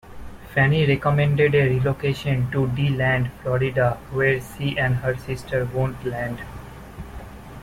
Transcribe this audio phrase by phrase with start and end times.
[0.51, 6.39] Fannie recommended a relocation to DeLand, Florida, where she and her sister owned land.